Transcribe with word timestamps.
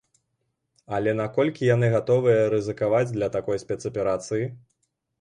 Але 0.97 1.11
наколькі 1.19 1.69
яны 1.75 1.87
гатовыя 1.97 2.49
рызыкаваць 2.57 3.05
для 3.15 3.33
такой 3.39 3.65
спецаперацыі? 3.69 4.55